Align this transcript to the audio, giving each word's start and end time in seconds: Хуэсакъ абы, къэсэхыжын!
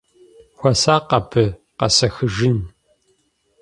Хуэсакъ 0.57 1.11
абы, 1.17 1.45
къэсэхыжын! 1.77 2.57